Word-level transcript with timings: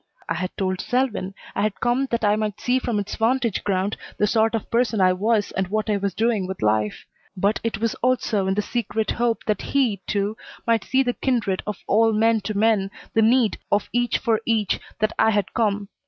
I 0.27 0.33
had 0.33 0.49
told 0.57 0.81
Selwyn 0.81 1.35
I 1.53 1.61
had 1.61 1.79
come 1.79 2.07
that 2.07 2.25
I 2.25 2.35
might 2.35 2.59
see 2.59 2.79
from 2.79 2.97
its 2.97 3.15
vantage 3.17 3.63
ground 3.63 3.97
the 4.17 4.25
sort 4.25 4.55
of 4.55 4.71
person 4.71 4.99
I 4.99 5.13
was 5.13 5.51
and 5.51 5.67
what 5.67 5.91
I 5.91 5.97
was 5.97 6.15
doing 6.15 6.47
with 6.47 6.63
life; 6.63 7.05
but 7.37 7.59
it 7.63 7.77
was 7.77 7.93
also 8.01 8.47
in 8.47 8.55
the 8.55 8.63
secret 8.63 9.11
hope 9.11 9.43
that 9.45 9.61
he, 9.61 9.97
too, 10.07 10.37
might 10.65 10.85
see 10.85 11.03
the 11.03 11.13
kindred 11.13 11.61
of 11.67 11.77
all 11.85 12.13
men 12.13 12.41
to 12.49 12.57
men, 12.57 12.89
the 13.13 13.21
need 13.21 13.59
of 13.71 13.91
each 13.93 14.17
for 14.17 14.41
each, 14.43 14.79
that 14.97 15.13
I 15.19 15.29
had 15.29 15.53
come. 15.53 15.87